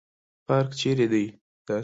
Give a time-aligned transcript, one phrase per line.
[0.47, 1.25] پارک چیرته دی؟